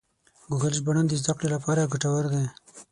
ګوګل 0.49 0.73
ژباړن 0.77 1.05
د 1.07 1.13
زده 1.21 1.33
کړې 1.37 1.47
لپاره 1.55 1.89
ګټور 1.91 2.25
دی. 2.33 2.45